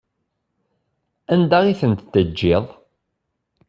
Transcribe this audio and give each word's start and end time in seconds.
Anda 1.33 1.59
i 1.71 1.73
tent-teǧǧiḍ? 1.79 2.65